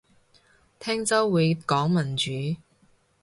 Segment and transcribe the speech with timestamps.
[0.79, 2.59] 聽週會講民主